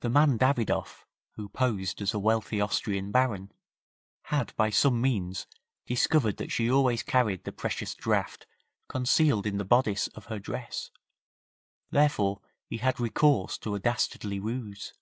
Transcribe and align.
The 0.00 0.08
man 0.08 0.38
Davidoff, 0.38 1.04
who 1.32 1.50
posed 1.50 2.00
as 2.00 2.14
a 2.14 2.18
wealthy 2.18 2.62
Austrian 2.62 3.12
Baron, 3.12 3.52
had 4.22 4.56
by 4.56 4.70
some 4.70 5.02
means 5.02 5.46
discovered 5.84 6.38
that 6.38 6.50
she 6.50 6.70
always 6.70 7.02
carried 7.02 7.44
the 7.44 7.52
precious 7.52 7.94
draft 7.94 8.46
concealed 8.88 9.46
in 9.46 9.58
the 9.58 9.66
bodice 9.66 10.06
of 10.14 10.24
her 10.32 10.38
dress, 10.38 10.90
therefore 11.90 12.40
he 12.68 12.78
had 12.78 12.98
recourse 12.98 13.58
to 13.58 13.74
a 13.74 13.78
dastardly 13.78 14.40
ruse. 14.40 14.94